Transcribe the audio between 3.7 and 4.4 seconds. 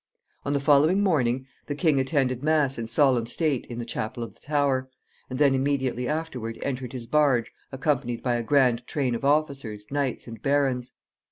the chapel of the